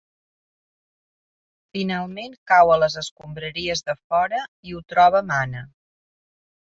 Finalment 1.77 2.33
cau 2.53 2.73
a 2.75 2.79
les 2.85 2.97
escombraries 3.03 3.87
de 3.91 3.97
fora 4.01 4.43
i 4.71 4.77
ho 4.79 4.85
troba 4.95 5.23
Mana. 5.33 5.63